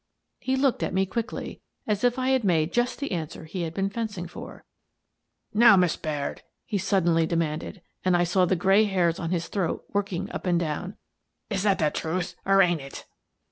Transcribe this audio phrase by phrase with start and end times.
[0.39, 3.75] He looked at me quickly, as if I had made just the answer he had
[3.75, 4.65] been fencing for."
[5.53, 9.85] Now, Miss Baird," he suddenly demanded,— and I saw the gray hairs on his throat
[9.89, 10.97] working up and down,
[11.51, 13.05] —"is that the truth or ain't it